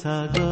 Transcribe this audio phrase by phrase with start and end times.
[0.00, 0.47] ସାଗର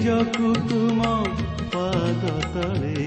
[0.00, 1.06] ନିଜକୁ ତୁମ
[1.72, 3.00] ପାଦ ତଳେ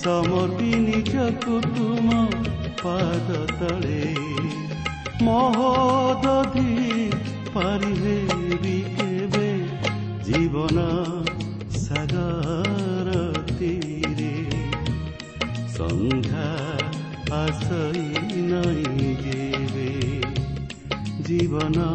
[0.00, 2.16] ସମର୍ପି ନିଜକୁ ତୁମ
[2.80, 4.02] ପାଦ ତଳେ
[5.28, 6.74] ମହୋଦଧି
[7.54, 8.16] ପାରିବେ
[8.64, 9.48] ବି କେବେ
[10.28, 10.84] ଜୀବନ
[11.78, 13.16] ସାଗର
[13.52, 14.34] ତୀରେ
[15.78, 16.46] ସନ୍ଧ୍ୟା
[17.40, 19.90] ଆସଇ ନାଇଁ ଯେବେ
[21.24, 21.85] ଜୀବନ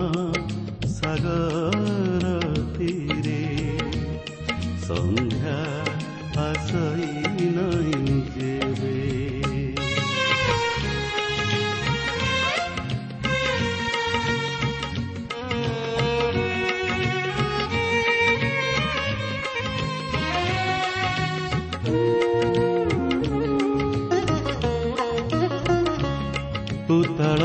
[26.92, 27.42] पुतल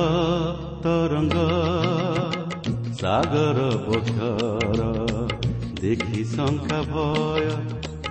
[0.84, 1.34] तरङ्ग
[3.00, 4.80] सागर बोखर
[5.80, 7.46] देखि शङ्का भय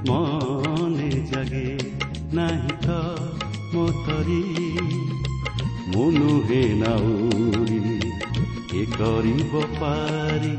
[0.09, 1.63] मने जागे
[2.37, 2.87] नाही त
[3.73, 4.39] मोतरी।
[5.95, 7.81] मुनु हे नाउरी
[8.71, 8.85] के
[9.81, 10.55] पारी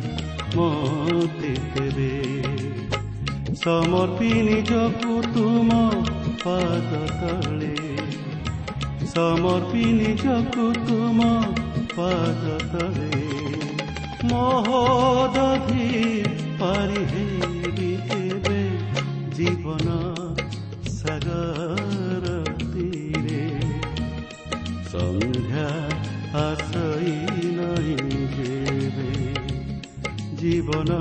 [0.56, 2.12] মতে তেবে
[3.62, 5.70] সমর্পি নিজকু তুম
[9.16, 11.26] ସମର୍ପି ନିଜକୁ ତୁମ
[11.92, 13.20] ପାଦ ତଳେ
[14.30, 15.86] ମହୋଦଧି
[16.58, 18.60] ପାରିହେବି କେବେ
[19.38, 19.96] ଜୀବନ
[20.90, 23.40] ସାଗର ତୀରେ
[24.92, 25.66] ସନ୍ଧ୍ୟା
[26.44, 27.16] ଆସଇ
[27.56, 29.10] ନାହିଁ ଯେବେ
[30.36, 31.00] ଜୀବନ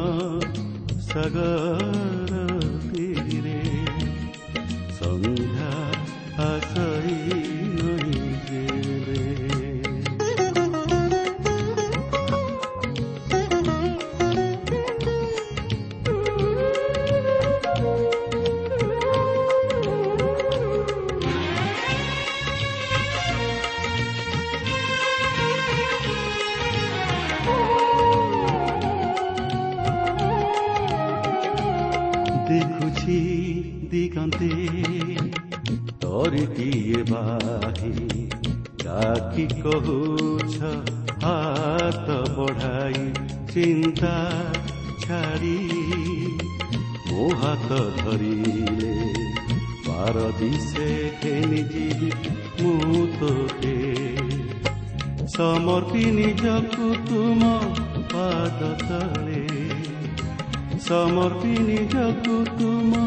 [62.06, 62.98] ଦେଖିବାକୁ ତୁମ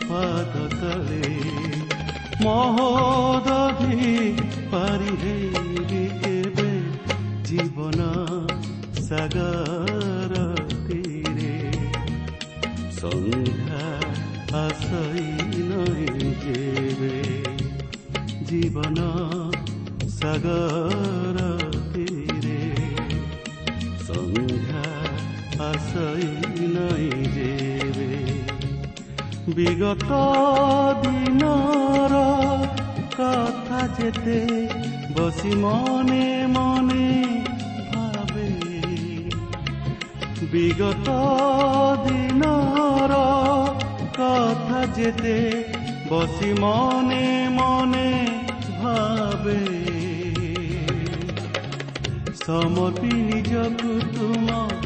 [0.00, 0.54] ପାଦ
[2.40, 4.10] ମହୋଦଧି
[7.48, 8.00] ଜୀବନ
[9.00, 10.34] ସାଗର
[10.84, 11.56] ତୀରେ
[12.98, 13.82] ସନ୍ଧ୍ୟା
[14.60, 15.26] ଆସଇ
[15.70, 17.16] ନେବେ
[18.42, 19.08] ଜୀବନ
[20.10, 21.38] ସାଗର
[21.94, 22.60] ତୀରେ
[24.06, 24.84] ସନ୍ଧ୍ୟା
[25.64, 26.32] ଆସଇ
[26.74, 27.23] ନାଇଁ
[29.56, 30.10] বিগত
[31.02, 32.12] দিনৰ
[33.18, 34.38] কথা যেতে
[35.16, 37.08] বসি মনে মনে
[37.90, 38.48] ভাবে।
[40.52, 41.08] বিগত
[42.06, 43.12] দিনৰ
[44.18, 45.36] কথা যেতে
[46.10, 47.26] বসি মনে
[47.58, 48.10] মনে
[48.80, 49.60] ভাবে।
[52.44, 54.83] সমৰ্পি নিজকো তোমাক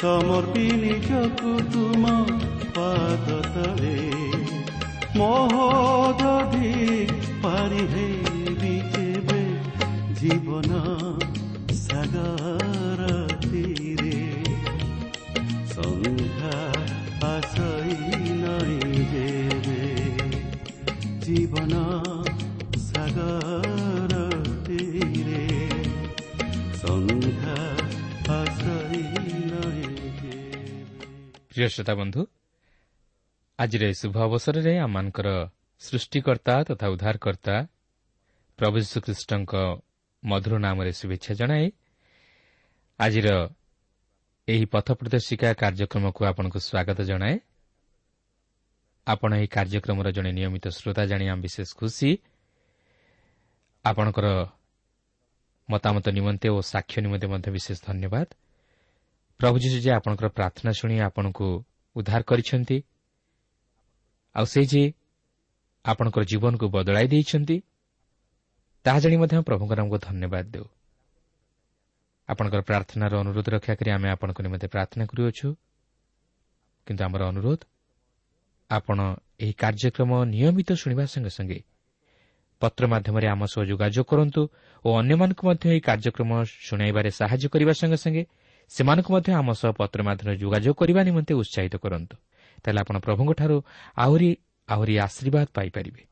[0.00, 2.12] ସମର୍ପି ନିଜକୁ ତୁମ
[2.76, 3.96] ପାଦ ତଳେ
[5.16, 6.70] ମହୋଦଧି
[7.42, 9.42] ପାରି ହେବି କେବେ
[10.22, 10.80] ଜୀବନ
[11.82, 13.10] ସାଗର
[13.44, 14.16] ତୀରେ
[15.74, 16.56] ସଂଘା
[17.30, 18.10] ଆଶଇ
[31.60, 32.20] ପ୍ରିୟ ଶ୍ରୋତା ବନ୍ଧୁ
[33.58, 35.28] ଆଜିର ଏହି ଶୁଭ ଅବସରରେ ଆମମାନଙ୍କର
[35.82, 37.56] ସୃଷ୍ଟିକର୍ତ୍ତା ତଥା ଉଦ୍ଧାରକର୍ତ୍ତା
[38.58, 39.52] ପ୍ରଭୁ ଯୀଶୁଖ୍ରୀଷ୍ଟଙ୍କ
[40.22, 41.66] ମଧୁର ନାମରେ ଶୁଭେଚ୍ଛା ଜଣାଏ
[43.00, 43.28] ଆଜିର
[44.48, 47.36] ଏହି ପଥ ପ୍ରଦର୍ଶିକା କାର୍ଯ୍ୟକ୍ରମକୁ ଆପଣଙ୍କୁ ସ୍ୱାଗତ ଜଣାଏ
[49.06, 52.10] ଆପଣ ଏହି କାର୍ଯ୍ୟକ୍ରମର ଜଣେ ନିୟମିତ ଶ୍ରୋତା ଜାଣି ଆମେ ବିଶେଷ ଖୁସି
[53.84, 54.26] ଆପଣଙ୍କର
[55.68, 58.28] ମତାମତ ନିମନ୍ତେ ଓ ସାକ୍ଷ୍ୟ ନିମନ୍ତେ ମଧ୍ୟ ବିଶେଷ ଧନ୍ୟବାଦ
[59.40, 61.46] ପ୍ରଭୁ ଯୀଶୁ ଯେ ଆପଣଙ୍କର ପ୍ରାର୍ଥନା ଶୁଣି ଆପଣଙ୍କୁ
[61.96, 62.76] ଉଦ୍ଧାର କରିଛନ୍ତି
[64.36, 64.82] ଆଉ ସେ ଯେ
[65.84, 67.56] ଆପଣଙ୍କର ଜୀବନକୁ ବଦଳାଇ ଦେଇଛନ୍ତି
[68.84, 70.66] ତାହା ଜାଣି ମଧ୍ୟ ପ୍ରଭୁଙ୍କର ଆମକୁ ଧନ୍ୟବାଦ ଦେଉ।
[72.28, 75.48] ଆପଣଙ୍କର ପ୍ରାର୍ଥନାର ଅନୁରୋଧ ରକ୍ଷା କରି ଆମେ ଆପଣଙ୍କ ନିମନ୍ତେ ପ୍ରାର୍ଥନା କରୁଅଛୁ।
[76.86, 77.60] କିନ୍ତୁ ଆମର ଅନୁରୋଧ
[78.70, 78.98] ଆପଣ
[79.42, 81.58] ଏହି କାର୍ଯ୍ୟକ୍ରମ ନିୟମିତ ଶୁଣିବା ସଙ୍ଗେ ସଙ୍ଗେ
[82.62, 84.42] ପତ୍ର ମାଧ୍ୟମରେ ଆମ ସହ ଯୋଗାଯୋଗ କରନ୍ତୁ
[84.84, 86.30] ଓ ଅନ୍ୟମାନଙ୍କୁ ମଧ୍ୟ ଏହି କାର୍ଯ୍ୟକ୍ରମ
[86.66, 88.22] ଶୁଣାଇବାରେ ସାହାଯ୍ୟ କରିବା ସଙ୍ଗେ ସଙ୍ଗେ
[88.70, 92.16] ସେମାନଙ୍କୁ ମଧ୍ୟ ଆମ ସହ ପତ୍ର ମାଧ୍ୟମରେ ଯୋଗାଯୋଗ କରିବା ନିମନ୍ତେ ଉତ୍ସାହିତ କରନ୍ତୁ।
[92.62, 93.56] ତାହେଲେ ଆପଣ ପ୍ରଭୁଙ୍କଠାରୁ
[93.96, 94.30] ଆହୁରି
[94.68, 96.02] ଆହୁରି ଆଶୀର୍ବାଦ ପାଇପାରିବେ।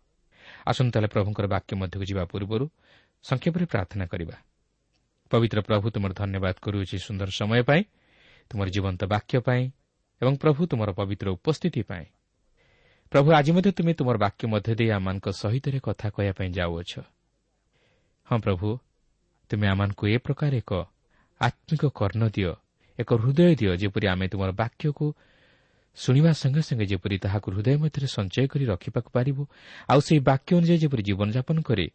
[0.66, 2.66] ଆସନ୍ତୁ ତାହେଲେ ପ୍ରଭୁଙ୍କର ବାକ୍ୟ ମଧ୍ୟକୁ ଯିବା ପୂର୍ବରୁ
[3.22, 4.36] ସଂକ୍ଷେପରେ ପ୍ରାର୍ଥନା କରିବା।
[5.30, 7.82] ପବିତ୍ର ପ୍ରଭୁ ତୁମର ଧନ୍ୟବାଦ କରୁଅଛି ସୁନ୍ଦର ସମୟ ପାଇଁ
[8.50, 9.62] ତୁମର ଜୀବନ୍ତ ବାକ୍ୟ ପାଇଁ
[10.22, 12.06] ଏବଂ ପ୍ରଭୁ ତୁମର ପବିତ୍ର ଉପସ୍ଥିତି ପାଇଁ।
[13.12, 16.92] ପ୍ରଭୁ ଆଜି ମଧ୍ୟ ତୁମେ ତୁମର ବାକ୍ୟ ମଧ୍ୟ ଦେଇ ଆମମାନଙ୍କ ସହିତ କଥା କହିବା ପାଇଁ ଯାଉଅଛ।
[18.28, 18.68] ହଁ ପ୍ରଭୁ
[19.50, 20.72] ତୁମେ ଆମମାନଙ୍କୁ ଏ ପ୍ରକାର ଏକ
[21.40, 22.52] ଆତ୍ମିକ କର୍ଣ୍ଣ ଦିଅ
[22.98, 25.06] ଏକ ହୃଦୟ ଦିଅ ଯେପରି ଆମେ ତୁମର ବାକ୍ୟକୁ
[25.96, 29.42] ଶୁଣିବା ସଙ୍ଗେ ସଙ୍ଗେ ଯେପରି ତାହାକୁ ହୃଦୟ ମଧ୍ୟରେ ସଞ୍ଚୟ କରି ରଖିବାକୁ ପାରିବୁ
[29.88, 31.86] ଆଉ ସେହି ବାକ୍ୟ ଅନୁଯାୟୀ ଯେପରି ଜୀବନଯାପନ କରି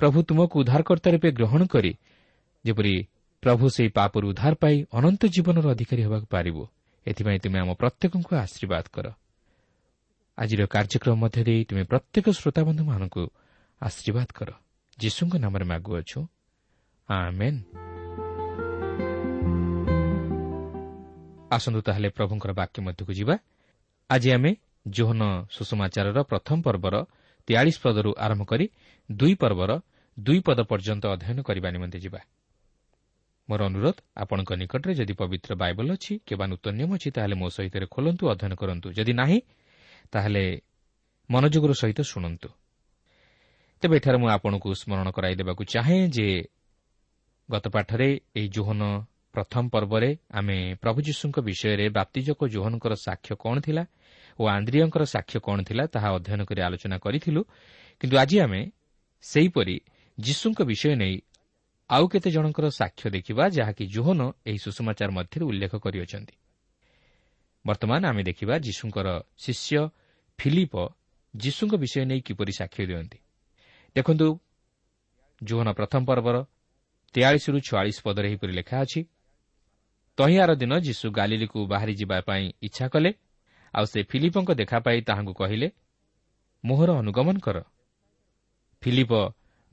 [0.00, 1.92] ପ୍ରଭୁ ତୁମକୁ ଉଦ୍ଧାରକର୍ତ୍ତା ରୂପେ ଗ୍ରହଣ କରି
[2.64, 2.94] ଯେପରି
[3.42, 6.62] ପ୍ରଭୁ ସେହି ପାପରୁ ଉଦ୍ଧାର ପାଇ ଅନନ୍ତ ଜୀବନର ଅଧିକାରୀ ହେବାକୁ ପାରିବୁ।
[7.06, 9.06] ଏଥିପାଇଁ ତୁମେ ଆମ ପ୍ରତ୍ୟେକଙ୍କୁ ଆଶୀର୍ବାଦ କର।
[10.38, 13.22] ଆଜିର କାର୍ଯ୍ୟକ୍ରମ ମଧ୍ୟ ଦେଇ ତୁମେ ପ୍ରତ୍ୟେକ ଶ୍ରୋତାବନ୍ଧୁମାନଙ୍କୁ
[13.80, 14.48] ଆଶୀର୍ବାଦ କର।
[14.98, 16.20] ଯୀଶୁଙ୍କ ନାମରେ ମାଗୁଅଛୁ
[17.08, 18.03] ଆମେନ୍।
[21.56, 23.34] ଆସନ୍ତୁ ତାହେଲେ ପ୍ରଭୁଙ୍କର ବାକ୍ୟ ମଧ୍ୟକୁ ଯିବା।
[24.10, 24.50] ଆଜି ଆମେ
[24.86, 26.94] ଜୋହନ ସୁଷମାଚାରର ପ୍ରଥମ ପର୍ବର
[27.48, 28.66] ତେୟାଳିଶ ପଦରୁ ଆରମ୍ଭ କରି
[29.08, 29.70] ଦୁଇ ପର୍ବର
[30.16, 32.20] ଦୁଇ ପଦ ପର୍ଯ୍ୟନ୍ତ ଅଧ୍ୟୟନ କରିବା ନିମନ୍ତେ ଯିବା।
[33.48, 37.74] ମୋର ଅନୁରୋଧ ଆପଣଙ୍କ ନିକଟରେ ଯଦି ପବିତ୍ର ବାଇବଲ ଅଛି କିମ୍ବା ନୂତନ ନିୟମ ଅଛି ତାହେଲେ ମୋ ସହିତ
[37.94, 39.38] ଖୋଲନ୍ତୁ ଅଧ୍ୟୟନ କରନ୍ତୁ। ଯଦି ନାହିଁ
[40.12, 40.44] ତାହେଲେ
[41.30, 42.48] ମନୋଯୋଗର ସହିତ ଶୁଣନ୍ତୁ।
[43.82, 46.28] ତେବେ ଏଠାରେ ମୁଁ ଆପଣଙ୍କୁ ସ୍ମରଣ କରାଇଦେବାକୁ ଚାହେଁ ଯେ
[47.48, 48.82] ଗତ ପାଠରେ ଏହି ଜୋହନ
[49.34, 53.84] ପ୍ରଥମ ପର୍ବରେ ଆମେ ପ୍ରଭୁ ଯୀଶୁଙ୍କ ବିଷୟରେ ବାପ୍ତିଜକ ଜୋହନଙ୍କର ସାକ୍ଷ୍ୟ କ'ଣ ଥିଲା
[54.38, 57.42] ଓ ଆନ୍ଦ୍ରିୟଙ୍କର ସାକ୍ଷ୍ୟ କ'ଣ ଥିଲା ତାହା ଅଧ୍ୟୟନ କରି ଆଲୋଚନା କରିଥିଲୁ।
[58.00, 58.60] କିନ୍ତୁ ଆଜି ଆମେ
[59.24, 59.76] ସେହିପରି
[60.18, 61.16] ଯୀଶୁଙ୍କ ବିଷୟ ନେଇ
[61.90, 66.34] ଆଉ କେତେ ଜଣଙ୍କର ସାକ୍ଷ୍ୟ ଦେଖିବା ଯାହାକି ଜୋହନ ଏହି ସୁଷମାଚାର ମଧ୍ୟରେ ଉଲ୍ଲେଖ କରିଅଛନ୍ତି।
[67.64, 69.08] ବର୍ତ୍ତମାନ ଆମେ ଦେଖିବା ଯୀଶୁଙ୍କର
[69.44, 69.78] ଶିଷ୍ୟ
[70.38, 70.74] ଫିଲିପ
[71.34, 73.18] ଯୀଶୁଙ୍କ ବିଷୟ ନେଇ କିପରି ସାକ୍ଷ୍ୟ ଦିଅନ୍ତି।
[73.96, 74.28] ଦେଖନ୍ତୁ
[75.42, 76.36] ଜୋହନ ପ୍ରଥମ ପର୍ବର
[77.14, 79.00] ତେୟାଳିଶରୁ ଛୟାଳିଶ ପଦରେ ଏହିପରି ଲେଖା ଅଛି
[80.16, 83.10] ତହିଁଆର ଦିନ ଯୀଶୁ ଗାଲିଲିକୁ ବାହାରି ଯିବା ପାଇଁ ଇଚ୍ଛା କଲେ
[83.74, 85.68] ଆଉ ସେ ଫିଲିପଙ୍କ ଦେଖା ପାଇ ତାହାଙ୍କୁ କହିଲେ
[86.64, 87.58] ମୋହର ଅନୁଗମନ କର।
[88.82, 89.12] ଫିଲିପ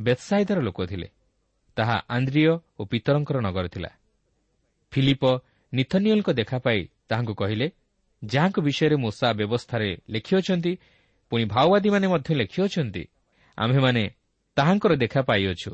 [0.02, 1.08] ବେତ୍ସାଇଦାର ଲୋକ ଥିଲେ।
[1.78, 3.90] ତାହା ଆନ୍ଦ୍ରିୟ ଓ ପିତରଙ୍କର ନଗର ଥିଲା।
[4.92, 5.24] ଫିଲିପ
[5.74, 6.80] ନିଥନିୟଲଙ୍କ ଦେଖା ପାଇ
[7.10, 7.68] ତାହାଙ୍କୁ କହିଲେ
[8.26, 10.74] ଯାହାଙ୍କ ବିଷୟରେ ମୂଷା ବ୍ୟବସ୍ଥାରେ ଲେଖିଅଛନ୍ତି
[11.32, 13.04] ପୁଣି ମାଓବାଦୀମାନେ ମଧ୍ୟ ଲେଖିଅଛନ୍ତି
[13.58, 14.04] ଆମ୍ଭେମାନେ
[14.56, 15.72] ତାହାଙ୍କର ଦେଖା ପାଇଅଛୁ।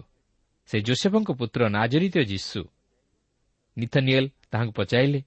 [0.69, 2.62] ସେ ଜୋସେଫଙ୍କ ପୁତ୍ର ନାଜରିତ ଯୀଶୁ।
[3.77, 5.24] ନିଥନିଏଲ ତାହାଙ୍କୁ ପଚାରିଲେ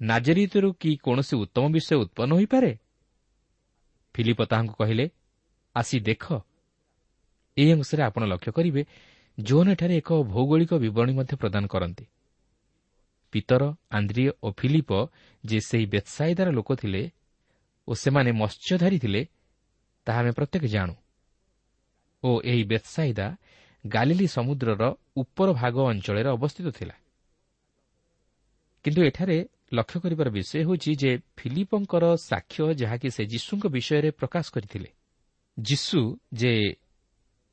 [0.00, 2.78] ନାଜରିତରୁ କି କୌଣସି ଉତ୍ତମ ବିଷୟ ଉତ୍ପନ୍ନ ହୋଇପାରେ?
[4.14, 5.10] ଫିଲିପ ତାହାଙ୍କୁ କହିଲେ
[5.76, 6.24] ଆସି ଦେଖ।
[7.56, 8.82] ଏହି ଅଂଶରେ ଆପଣ ଲକ୍ଷ୍ୟ କରିବେ
[9.40, 12.04] ଜୋନ୍ ଏଠାରେ ଏକ ଭୌଗୋଳିକ ବିବରଣୀ ମଧ୍ୟ ପ୍ରଦାନ କରନ୍ତି।
[13.32, 14.90] ପିତର ଆନ୍ଦ୍ରିୟ ଓ ଫିଲିପ
[15.44, 17.02] ଯେ ସେହି ବେତ୍ସାଇଦାର ଲୋକ ଥିଲେ
[17.88, 19.22] ଓ ସେମାନେ ମତ୍ସ୍ୟଧାରୀ ଥିଲେ
[20.06, 20.94] ତାହା ଆମେ ପ୍ରତ୍ୟେକ ଜାଣୁ।
[22.22, 23.26] ଓ ଏହି ବେତ୍ସାଇଦା
[23.86, 24.82] ଗାଲିଲି ସମୁଦ୍ରର
[25.16, 26.94] ଉପର ଭାଗ ଅଞ୍ଚଳରେ ଅବସ୍ଥିତ ଥିଲା।
[28.88, 29.38] କିନ୍ତୁ ଏଠାରେ
[29.72, 34.90] ଲକ୍ଷ୍ୟ କରିବାର ବିଷୟ ହେଉଛି ଯେ ଫିଲିପଙ୍କର ସାକ୍ଷ୍ୟ ଯାହାକି ସେ ଯୀଶୁଙ୍କ ବିଷୟରେ ପ୍ରକାଶ କରିଥିଲେ
[35.58, 36.00] ଯୀଶୁ
[36.32, 36.52] ଯେ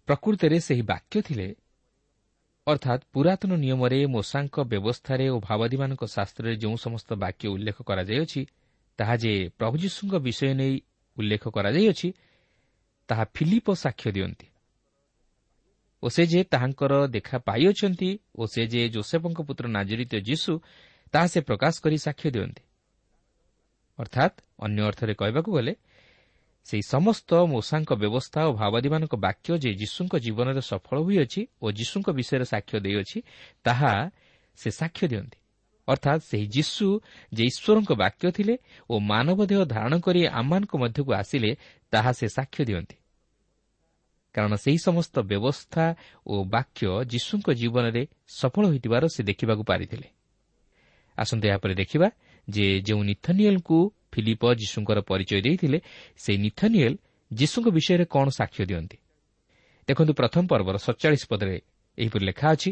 [0.07, 1.47] ପ୍ରକୃତରେ ସେହି ବାକ୍ୟ ଥିଲେ
[2.67, 8.41] ଅର୍ଥାତ୍ ପୁରାତନ ନିୟମରେ ମୋଷାଙ୍କ ବ୍ୟବସ୍ଥାରେ ଓ ଭାବାଦୀମାନଙ୍କ ଶାସ୍ତ୍ରରେ ଯେଉଁ ସମସ୍ତ ବାକ୍ୟ ଉଲ୍ଲେଖ କରାଯାଇଅଛି
[8.99, 10.75] ତାହା ଯେ ପ୍ରଭୁ ଯୀଶୁଙ୍କ ବିଷୟ ନେଇ
[11.17, 12.09] ଉଲ୍ଲେଖ କରାଯାଇଅଛି
[13.09, 14.47] ତାହା ଫିଲିପ ସାକ୍ଷ୍ୟ ଦିଅନ୍ତି।
[16.03, 20.53] ଓ ସେ ଯେ ତାହାଙ୍କର ଦେଖା ପାଇଅଛନ୍ତି ଓ ସେ ଯେ ଜୋସେଫଙ୍କ ପୁତ୍ର ନାଜରିତ ଯୀଶୁ
[21.11, 22.63] ତାହା ସେ ପ୍ରକାଶ କରି ସାକ୍ଷ୍ୟ ଦିଅନ୍ତି।
[23.99, 25.73] ଅର୍ଥାତ୍ ଅନ୍ୟ ଅର୍ଥରେ କହିବାକୁ ଗଲେ
[26.65, 32.45] ସେହି ସମସ୍ତ ମୂଷାଙ୍କ ବ୍ୟବସ୍ଥା ଓ ଭାବାଦୀମାନଙ୍କ ବାକ୍ୟ ଯେ ଯୀଶୁଙ୍କ ଜୀବନରେ ସଫଳ ହୋଇଅଛି ଓ ଯୀଶୁଙ୍କ ବିଷୟରେ
[32.45, 33.17] ସାକ୍ଷ୍ୟ ଦେଇଅଛି
[33.63, 34.11] ତାହା
[34.57, 35.37] ସେ ସାକ୍ଷ୍ୟ ଦିଅନ୍ତି।
[35.87, 36.87] ଅର୍ଥାତ୍ ସେହି ଯୀଶୁ
[37.33, 38.57] ଯେ ଈଶ୍ୱରଙ୍କ ବାକ୍ୟ ଥିଲେ
[38.89, 41.51] ଓ ମାନବ ଦେହ ଧାରଣ କରି ଆମମାନଙ୍କ ମଧ୍ୟକୁ ଆସିଲେ
[41.91, 42.95] ତାହା ସେ ସାକ୍ଷ୍ୟ ଦିଅନ୍ତି।
[44.35, 45.85] କାରଣ ସେହି ସମସ୍ତ ବ୍ୟବସ୍ଥା
[46.25, 50.14] ଓ ବାକ୍ୟ ଯୀଶୁଙ୍କ ଜୀବନରେ ସଫଳ ହୋଇଥିବାର ସେ ଦେଖିବାକୁ ପାରିଥିଲେ।
[51.17, 52.07] ଆସନ୍ତୁ ଏହାପରେ ଦେଖିବା
[52.49, 53.77] ଯେ ଯେଉଁ ନିଥନିଏଲ୍ଙ୍କୁ
[54.11, 55.79] ଫିଲିପ ଯୀଶୁଙ୍କର ପରିଚୟ ଦେଇଥିଲେ
[56.17, 56.97] ସେହି ନିଥନିଏଲ୍
[57.33, 58.97] ଯୀଶୁଙ୍କ ବିଷୟରେ କ'ଣ ସାକ୍ଷ୍ୟ ଦିଅନ୍ତି?
[59.87, 61.61] ଦେଖନ୍ତୁ ପ୍ରଥମ ପର୍ବର ସତଚାଳିଶ ପଦରେ
[61.97, 62.71] ଏହିପରି ଲେଖା ଅଛି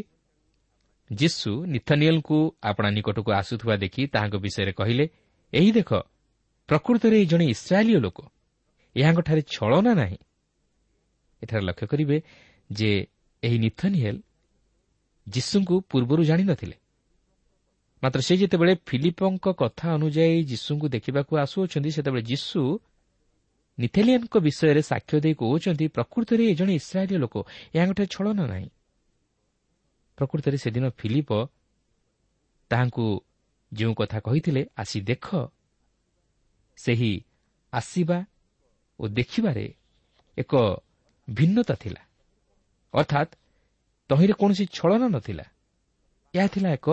[1.12, 5.04] ଯୀଶୁ ନିଥନିଏଲ୍ଙ୍କୁ ଆପଣା ନିକଟକୁ ଆସୁଥିବା ଦେଖି ତାହାଙ୍କ ବିଷୟରେ କହିଲେ
[5.52, 5.90] ଏହି ଦେଖ
[6.68, 8.18] ପ୍ରକୃତରେ ଏହି ଜଣେ ଇସ୍ରାଏଲୀୟ ଲୋକ।
[8.96, 10.16] ଏହାଙ୍କଠାରେ ଛଳନା ନାହିଁ।
[11.42, 12.16] ଏଠାରେ ଲକ୍ଷ୍ୟ କରିବେ
[12.72, 12.90] ଯେ
[13.42, 14.20] ଏହି ନିଥନିଏଲ୍
[15.28, 16.76] ଯୀଶୁଙ୍କୁ ପୂର୍ବରୁ ଜାଣିନଥିଲେ।
[18.04, 22.60] ମାତ୍ର ସେ ଯେତେବେଳେ ଫିଲିପଙ୍କ କଥା ଅନୁଯାୟୀ ଯୀଶୁଙ୍କୁ ଦେଖିବାକୁ ଆସୁଅଛନ୍ତି ସେତେବେଳେ ଯୀଶୁ
[23.78, 27.34] ନିଥେଲିଆନ୍ଙ୍କ ବିଷୟରେ ସାକ୍ଷ୍ୟ ଦେଇ କହୁଛନ୍ତି ପ୍ରକୃତରେ ଏ ଜଣେ ଇସ୍ରାଏଲୀୟ ଲୋକ
[27.74, 28.68] ଏହାଙ୍କଠାରେ ଛଳନା ନାହିଁ।
[30.18, 31.30] ପ୍ରକୃତରେ ସେଦିନ ଫିଲିପ
[32.70, 33.06] ତାହାଙ୍କୁ
[33.72, 35.26] ଯେଉଁ କଥା କହିଥିଲେ ଆସି ଦେଖ
[36.78, 37.12] ସେହି
[37.72, 38.18] ଆସିବା
[38.98, 39.66] ଓ ଦେଖିବାରେ
[40.38, 40.52] ଏକ
[41.28, 42.02] ଭିନ୍ନତା ଥିଲା।
[42.94, 43.30] ଅର୍ଥାତ୍
[44.10, 45.46] ତହିଁରେ କୌଣସି ଛଳନା ନଥିଲା।
[46.34, 46.88] ଏହା ଥିଲା ଏକ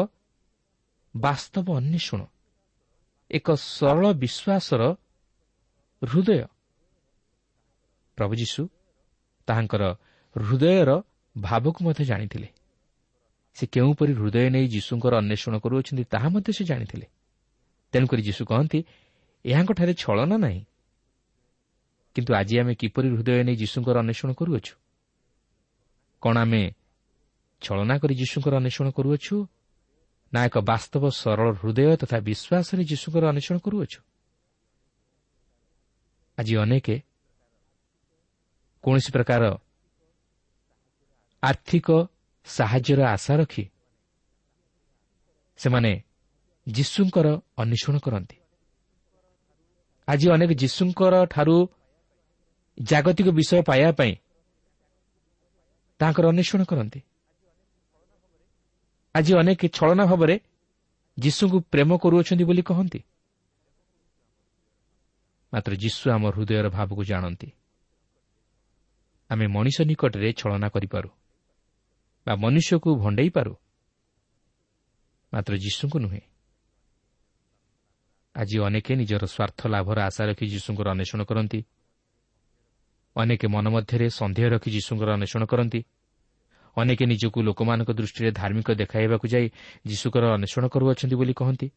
[1.16, 2.26] ବାସ୍ତବ ଅନ୍ୱେଷଣ।
[3.32, 4.82] ଏକ ସରଳ ବିଶ୍ୱାସର
[6.04, 6.48] ହୃଦୟ।
[8.18, 8.68] ପ୍ରଭୁ ଯୀଶୁ
[9.48, 9.84] ତାହାଙ୍କର
[10.38, 11.02] ହୃଦୟର
[11.42, 12.48] ଭାବକୁ ମଧ୍ୟ ଜାଣିଥିଲେ।
[13.54, 17.08] ସେ କେଉଁପରି ହୃଦୟ ନେଇ ଯୀଶୁଙ୍କର ଅନ୍ୱେଷଣ କରୁଅଛନ୍ତି ତାହା ମଧ୍ୟ ସେ ଜାଣିଥିଲେ।
[17.92, 18.84] ତେଣୁକରି ଯୀଶୁ କହନ୍ତି
[19.46, 20.66] ଏହାଙ୍କଠାରେ ଛଳନା ନାହିଁ।
[22.16, 24.74] କିନ୍ତୁ ଆଜି ଆମେ କିପରି ହୃଦୟ ନେଇ ଯୀଶୁଙ୍କର ଅନ୍ୱେଷଣ କରୁଅଛୁ?
[26.22, 26.72] କ'ଣ ଆମେ
[27.62, 29.48] ଛଳନା କରି ଯୀଶୁଙ୍କର ଅନ୍ୱେଷଣ କରୁଅଛୁ?
[30.34, 34.00] ନା ଏକ ବାସ୍ତବ ସରଳ ହୃଦୟ ତଥା ବିଶ୍ୱାସରେ ଯୀଶୁଙ୍କର ଅନ୍ୱେଷଣ କରୁଅଛୁ
[36.38, 36.88] ଆଜି ଅନେକ
[38.84, 39.44] କୌଣସି ପ୍ରକାର
[41.44, 41.88] ଆର୍ଥିକ
[42.48, 43.64] ସାହାଯ୍ୟର ଆଶା ରଖି
[45.60, 45.92] ସେମାନେ
[46.68, 47.28] ଯୀଶୁଙ୍କର
[47.62, 48.38] ଅନ୍ୱେଷଣ କରନ୍ତି
[50.08, 51.58] ଆଜି ଅନେକ ଯୀଶୁଙ୍କର ଠାରୁ
[52.78, 54.14] ଜାଗତିକ ବିଷୟ ପାଇବା ପାଇଁ
[56.00, 57.00] ତାଙ୍କର ଅନ୍ୱେଷଣ କରନ୍ତି
[59.16, 60.40] ଆଜି ଅନେକ ଛଳନା ଭାବରେ
[61.20, 63.00] ଯୀଶୁଙ୍କୁ ପ୍ରେମ କରୁଅଛନ୍ତି ବୋଲି କହନ୍ତି।
[65.54, 67.50] ମାତ୍ର ଯୀଶୁ ଆମ ହୃଦୟର ଭାବକୁ ଜାଣନ୍ତି।
[69.30, 71.10] ଆମେ ମଣିଷ ନିକଟରେ ଛଳନା କରିପାରୁ
[72.28, 73.54] ବା ମନୁଷ୍ୟକୁ ଭଣ୍ଡେଇ ପାରୁ।
[75.34, 76.22] ମାତ୍ର ଯୀଶୁଙ୍କୁ ନୁହେଁ।
[78.36, 81.60] ଆଜି ଅନେକ ନିଜର ସ୍ୱାର୍ଥ ଲାଭର ଆଶା ରଖି ଯୀଶୁଙ୍କର ଅନ୍ୱେଷଣ କରନ୍ତି।
[83.16, 85.80] ଅନେକ ମନ ମଧ୍ୟରେ ସନ୍ଦେହ ରଖି ଯୀଶୁଙ୍କର ଅନ୍ୱେଷଣ କରନ୍ତି।
[86.78, 89.50] ଅନେକ ନିଜକୁ ଲୋକମାନଙ୍କ ଦୃଷ୍ଟିରେ ଧାର୍ମିକ ଦେଖାଇବାକୁ ଯାଇ
[89.88, 91.68] ଯୀଶୁଙ୍କର ଅନ୍ୱେଷଣ କରୁଅଛନ୍ତି ବୋଲି କହନ୍ତି।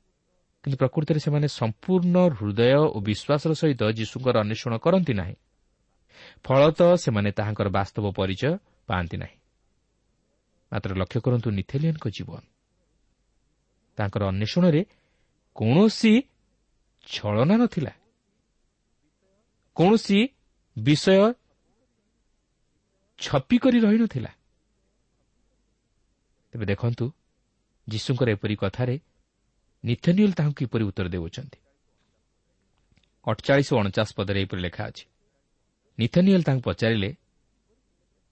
[0.65, 5.35] କିନ୍ତୁ ପ୍ରକୃତରେ ସେମାନେ ସମ୍ପୂର୍ଣ୍ଣ ହୃଦୟ ଓ ବିଶ୍ୱାସର ସହିତ ଯୀଶୁଙ୍କର ଅନ୍ୱେଷଣ କରନ୍ତି ନାହିଁ।
[6.45, 9.37] ଫଳତଃ ସେମାନେ ତାହାଙ୍କର ବାସ୍ତବ ପରିଚୟ ପାଆନ୍ତି ନାହିଁ।
[10.73, 12.41] ମାତ୍ର ଲକ୍ଷ୍ୟ କରନ୍ତୁ ନିଥେଲିୟନ୍ଙ୍କ ଜୀବନ।
[13.99, 14.85] ତାଙ୍କର ଅନ୍ୱେଷଣରେ
[15.55, 16.23] କୌଣସି
[17.07, 17.93] ଛଳନା ନଥିଲା।
[19.77, 20.29] କୌଣସି
[20.79, 21.33] ବିଷୟ
[23.19, 24.31] ଛପି କରି ରହିନଥିଲା।
[26.55, 27.05] ତେବେ ଦେଖନ୍ତୁ
[27.87, 28.97] ଯୀଶୁଙ୍କର ଏପରି କଥାରେ
[29.85, 31.59] ନିଥନିୟଲ ତାହାଙ୍କୁ କିପରି ଉତ୍ତର ଦେଉଛନ୍ତି?
[33.27, 35.05] ଅଠଚାଳିଶ ଓ ଅଣଚାଶ ପଦରେ ଏହିପରି ଲେଖା ଅଛି।
[35.99, 37.11] ନିଥନିୟଲ ତାଙ୍କୁ ପଚାରିଲେ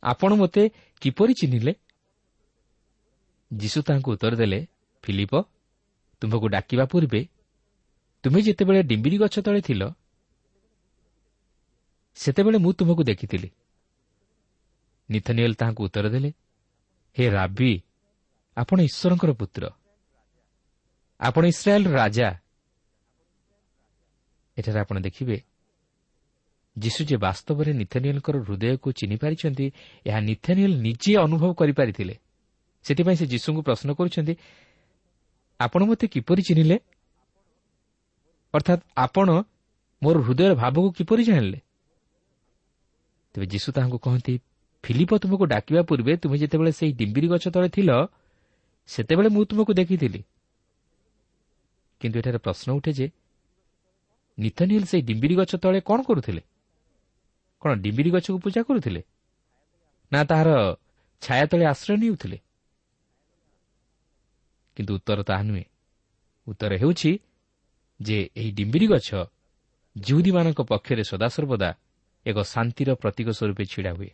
[0.03, 0.63] ଆପଣ ମୋତେ
[1.03, 1.73] କିପରି ଚିହ୍ନିଲେ?
[3.51, 4.61] ଯୀଶୁ ତାହାଙ୍କୁ ଉତ୍ତର ଦେଲେ
[5.05, 5.33] ଫିଲିପ
[6.23, 7.21] ତୁମ୍ଭକୁ ଡାକିବା ପୂର୍ବେ
[8.25, 9.83] ତୁମେ ଯେତେବେଳେ ଡିମ୍ବିରି ଗଛ ତଳେ ଥିଲ
[12.17, 13.49] ସେତେବେଳେ ମୁଁ ତୁମକୁ ଦେଖିଥିଲି।
[15.09, 16.31] ନିଥନିଏଲ ତାହାଙ୍କୁ ଉତ୍ତର ଦେଲେ
[17.17, 17.73] ହେ ରାବି
[18.57, 19.65] ଆପଣ ଈଶ୍ୱରଙ୍କର ପୁତ୍ର।
[21.21, 22.29] ଆପଣ ଇସ୍ରାଏଲ୍ର ରାଜା।
[24.57, 25.37] ଏଠାରେ ଆପଣ ଦେଖିବେ
[26.77, 29.67] ଯୀଶୁ ଯେ ବାସ୍ତବରେ ନିଥନିଏଲ୍ଙ୍କର ହୃଦୟକୁ ଚିହ୍ନି ପାରିଛନ୍ତି
[30.07, 32.15] ଏହା ନିଥନିଏଲ୍ ନିଜେ ଅନୁଭବ କରିପାରିଥିଲେ।
[32.85, 34.35] ସେଥିପାଇଁ ସେ ଯୀଶୁଙ୍କୁ ପ୍ରଶ୍ନ କରୁଛନ୍ତି
[35.61, 36.77] ଆପଣ ମୋତେ କିପରି ଚିହ୍ନିଲେ?
[38.55, 39.29] ଅର୍ଥାତ୍ ଆପଣ
[40.03, 41.59] ମୋର ହୃଦୟର ଭାବକୁ କିପରି ଜାଣିଲେ?
[43.35, 44.35] ତେବେ ଯୀଶୁ ତାହାଙ୍କୁ କହନ୍ତି
[44.85, 47.91] ଫିଲିପ ତୁମକୁ ଡାକିବା ପୂର୍ବେ ତୁମେ ଯେତେବେଳେ ସେହି ଡିମ୍ବିରି ଗଛ ତଳେ ଥିଲ
[48.87, 50.25] ସେତେବେଳେ ମୁଁ ତୁମକୁ ଦେଖିଥିଲି।
[52.01, 53.11] କିନ୍ତୁ ଏଠାରେ ପ୍ରଶ୍ନ ଉଠେ ଯେ
[54.39, 56.43] ନିଥନିଏଲ ସେହି ଡିମ୍ବିରି ଗଛ ତଳେ କ'ଣ କରୁଥିଲେ?
[57.63, 59.03] କ'ଣ ଡିମ୍ବିରି ଗଛକୁ ପୂଜା କରୁଥିଲେ?
[60.13, 60.77] ନା ତାହାର
[61.23, 62.39] ଛାୟା ତଳେ ଆଶ୍ରୟ ନେଉଥିଲେ?
[64.77, 65.65] କିନ୍ତୁ ଉତ୍ତର ତାହା ନୁହେଁ।
[66.47, 67.19] ଉତ୍ତର ହେଉଛି
[68.03, 69.09] ଯେ ଏହି ଡିମ୍ବିରି ଗଛ
[69.99, 71.71] ଜିହୁଦୀମାନଙ୍କ ପକ୍ଷରେ ସଦାସର୍ବଦା
[72.27, 74.11] ଏକ ଶାନ୍ତିର ପ୍ରତୀକ ସ୍ୱରୂପେ ଛିଡ଼ା ହୁଏ।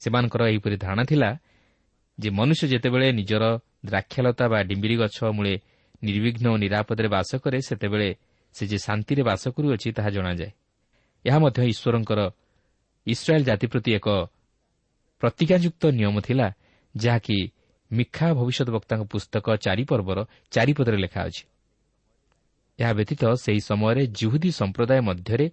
[0.00, 1.30] ସେମାନଙ୍କର ଏହିପରି ଧାରଣା ଥିଲା
[2.22, 3.44] ଯେ ମନୁଷ୍ୟ ଯେତେବେଳେ ନିଜର
[3.86, 5.54] ଦ୍ରାକ୍ଷାଲତା ବା ଡିମ୍ବିରି ଗଛ ମୂଳେ
[6.02, 8.08] ନିର୍ବିଘ୍ନ ଓ ନିରାପଦରେ ବାସ କରେ ସେତେବେଳେ
[8.54, 10.50] ସେ ଯେ ଶାନ୍ତିରେ ବାସ କରୁଅଛି ତାହା ଜଣାଯାଏ।
[11.24, 12.20] ଏହା ମଧ୍ୟ ଈଶ୍ୱରଙ୍କର
[13.06, 14.08] ଇସ୍ରାଏଲ୍ ଜାତି ପ୍ରତି ଏକ
[15.22, 16.46] ପ୍ରତିଜ୍ଞାଯୁକ୍ତ ନିୟମ ଥିଲା
[16.94, 17.36] ଯାହାକି
[17.90, 20.18] ମିଖା ଭବିଷ୍ୟତ ବକ୍ତାଙ୍କ ପୁସ୍ତକ ଚାରିପର୍ବର
[20.50, 21.44] ଚାରିପଦରେ ଲେଖା ଅଛି।
[22.78, 25.46] ଏହା ବ୍ୟତୀତ ସେହି ସମୟରେ ଜୁହୁଦୀ ସମ୍ପ୍ରଦାୟ ମଧ୍ୟରେ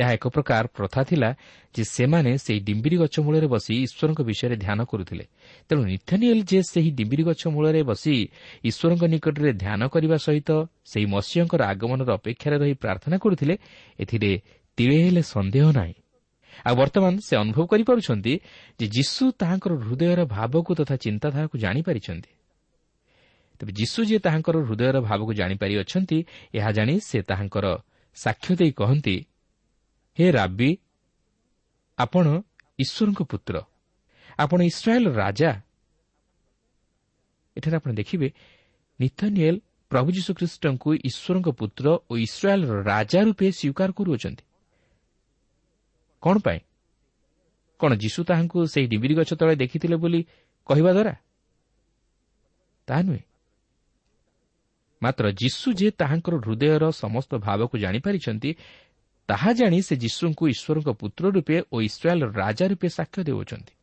[0.00, 1.30] ଏହା ଏକ ପ୍ରକାର ପ୍ରଥା ଥିଲା
[1.74, 5.24] ଯେ ସେମାନେ ସେହି ଡିମ୍ବିରି ଗଛ ମୂଳରେ ବସି ଈଶ୍ୱରଙ୍କ ବିଷୟରେ ଧ୍ୟାନ କରୁଥିଲେ।
[5.68, 8.14] ତେଣୁ ନିଥନିଏଲ୍ ଯେ ସେହି ଡିମ୍ବିରି ଗଛ ମୂଳରେ ବସି
[8.68, 10.50] ଈଶ୍ୱରଙ୍କ ନିକଟରେ ଧ୍ୟାନ କରିବା ସହିତ
[10.90, 13.54] ସେହି ମସିହଙ୍କର ଆଗମନର ଅପେକ୍ଷାରେ ରହି ପ୍ରାର୍ଥନା କରୁଥିଲେ
[13.98, 14.30] ଏଥିରେ
[14.78, 15.94] ତିଳେ ହେଲେ ସନ୍ଦେହ ନାହିଁ।
[16.66, 18.32] ଆଉ ବର୍ତ୍ତମାନ ସେ ଅନୁଭବ କରିପାରୁଛନ୍ତି
[18.80, 22.30] ଯେ ଯୀଶୁ ତାହାଙ୍କର ହୃଦୟର ଭାବକୁ ତଥା ଚିନ୍ତାଧାରାକୁ ଜାଣିପାରିଛନ୍ତି।
[23.60, 26.18] ତେବେ ଯୀଶୁ ଯିଏ ତାହାଙ୍କର ହୃଦୟର ଭାବକୁ ଜାଣିପାରିଅଛନ୍ତି
[26.54, 27.66] ଏହା ଜାଣି ସେ ତାହାଙ୍କର
[28.16, 29.16] ସାକ୍ଷ୍ୟ ଦେଇ କହନ୍ତି
[30.16, 30.70] ହେ ରାବି
[31.98, 32.26] ଆପଣ
[32.78, 33.54] ଈଶ୍ୱରଙ୍କ ପୁତ୍ର
[34.38, 35.50] ଆପଣ ଇସ୍ରାଏଲ୍ ରାଜା।
[37.56, 38.28] ଏଠାରେ ଆପଣ ଦେଖିବେ
[39.00, 39.58] ନିଥନିଏଲ୍
[39.90, 44.44] ପ୍ରଭୁ ଯୀଶୁଖ୍ରୀଷ୍ଟଙ୍କୁ ଈଶ୍ୱରଙ୍କ ପୁତ୍ର ଓ ଇସ୍ରାଏଲ୍ର ରାଜା ରୂପେ ସ୍ୱୀକାର କରୁଅଛନ୍ତି।
[46.22, 46.60] କ'ଣ ପାଇଁ?
[47.80, 50.20] କ'ଣ ଯୀଶୁ ତାହାଙ୍କୁ ସେହି ଡିବିରି ଗଛ ତଳେ ଦେଖିଥିଲେ ବୋଲି
[50.68, 51.14] କହିବା ଦ୍ୱାରା
[52.88, 53.22] ତାହା ନୁହେଁ।
[55.02, 58.50] ମାତ୍ର ଯୀଶୁ ଯେ ତାହାଙ୍କର ହୃଦୟର ସମସ୍ତ ଭାବକୁ ଜାଣିପାରିଛନ୍ତି
[59.28, 63.74] ତାହା ଜାଣି ସେ ଯୀଶୁଙ୍କୁ ଈଶ୍ୱରଙ୍କ ପୁତ୍ର ରୂପେ ଓ ଇସ୍ରାଏଲ୍ ରାଜା ରୂପେ ସାକ୍ଷ୍ୟ ଦେଉଛନ୍ତି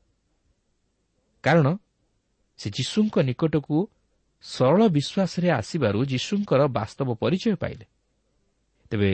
[1.43, 1.67] କାରଣ
[2.59, 3.77] ସେ ଯୀଶୁଙ୍କ ନିକଟକୁ
[4.43, 7.85] ସରଳ ବିଶ୍ୱାସରେ ଆସିବାରୁ ଯୀଶୁଙ୍କର ବାସ୍ତବ ପରିଚୟ ପାଇଲେ।
[8.91, 9.11] ତେବେ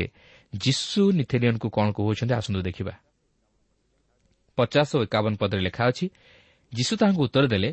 [0.54, 2.94] ଯୀଶୁ ନିଥେଲିୟନ୍କୁ କ'ଣ କହୁଛନ୍ତି ଆସନ୍ତୁ ଦେଖିବା।
[4.58, 6.06] ପଚାଶ ଓ ଏକାବନ ପଦରେ ଲେଖା ଅଛି
[6.72, 7.70] ଯୀଶୁ ତାହାଙ୍କୁ ଉତ୍ତର ଦେଲେ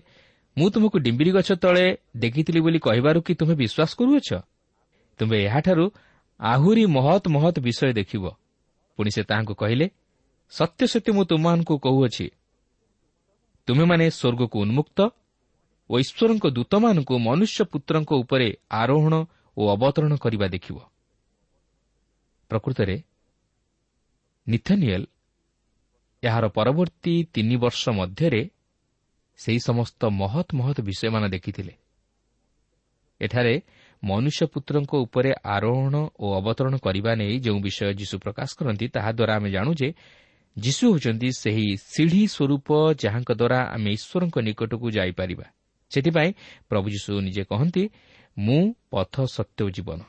[0.57, 4.31] ମୁଁ ତୁମକୁ ଡିମ୍ବିରି ଗଛ ତଳେ ଦେଖିଥିଲି ବୋଲି କହିବାରୁ କି ତୁମେ ବିଶ୍ୱାସ କରୁଅଛ?
[5.19, 5.85] ତୁମେ ଏହାଠାରୁ
[6.41, 8.25] ଆହୁରି ମହତ୍ ମହତ୍ ବିଷୟ ଦେଖିବ।
[8.97, 9.87] ପୁଣି ସେ ତାହାଙ୍କୁ କହିଲେ
[10.53, 12.27] ସତ୍ୟ ସତ୍ୟ ମୁଁ ତୁମମାନଙ୍କୁ କହୁଅଛି।
[13.67, 14.99] ତୁମେମାନେ ସ୍ୱର୍ଗକୁ ଉନ୍ମୁକ୍ତ
[15.91, 19.15] ଓ ଈଶ୍ୱରଙ୍କ ଦୂତମାନଙ୍କୁ ମନୁଷ୍ୟ ପୁତ୍ରଙ୍କ ଉପରେ ଆରୋହଣ
[19.57, 20.79] ଓ ଅବତରଣ କରିବା ଦେଖିବ।
[22.51, 22.97] ପ୍ରକୃତରେ
[24.47, 25.07] ନିଥନିଏଲ୍
[26.23, 28.43] ଏହାର ପରବର୍ତ୍ତୀ ତିନି ବର୍ଷ ମଧ୍ୟରେ
[29.37, 31.75] ସେହି ସମସ୍ତ ମହତ୍ ମହତ୍ ବିଷୟମାନ ଦେଖିଥିଲେ।
[33.21, 33.55] ଏଠାରେ
[34.03, 39.75] ମନୁଷ୍ୟପୁତ୍ରଙ୍କ ଉପରେ ଆରୋହଣ ଓ ଅବତରଣ କରିବା ନେଇ ଯେଉଁ ବିଷୟ ଯୀଶୁ ପ୍ରକାଶ କରନ୍ତି ତାହାଦ୍ୱାରା ଆମେ ଜାଣୁ
[39.75, 39.95] ଯେ
[40.59, 42.69] ଯୀଶୁ ହେଉଛନ୍ତି ସେହି ସିଢ଼ି ସ୍ୱରୂପ
[43.03, 45.47] ଯାହାଙ୍କ ଦ୍ୱାରା ଆମେ ଈଶ୍ୱରଙ୍କ ନିକଟକୁ ଯାଇପାରିବା।
[45.91, 46.31] ସେଥିପାଇଁ
[46.69, 47.89] ପ୍ରଭୁ ଯୀଶୁ ନିଜେ କହନ୍ତି
[48.39, 50.01] ମୁଁ ପଥ ସତ୍ୟ ଜୀବନ।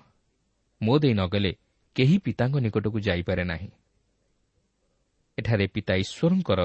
[0.81, 1.51] ମୋ ଦେଇ ନଗଲେ
[1.95, 3.69] କେହି ପିତାଙ୍କ ନିକଟକୁ ଯାଇପାରେ ନାହିଁ।
[5.37, 6.61] ଏଠାରେ ପିତା ଈଶ୍ୱରଙ୍କର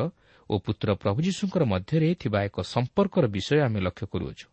[0.51, 4.52] ଓ ପୁତ୍ର ପ୍ରଭୁ ଯୀଶୁଙ୍କର ମଧ୍ୟରେ ଥିବା ଏକ ସମ୍ପର୍କର ବିଷୟ ଆମେ ଲକ୍ଷ୍ୟ କରୁଅଛୁ।